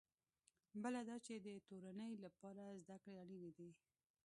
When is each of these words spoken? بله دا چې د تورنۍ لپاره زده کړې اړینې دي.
بله 0.83 0.99
دا 1.09 1.15
چې 1.25 1.33
د 1.45 1.47
تورنۍ 1.67 2.13
لپاره 2.25 2.63
زده 2.81 2.95
کړې 3.03 3.13
اړینې 3.23 3.51
دي. 3.57 3.69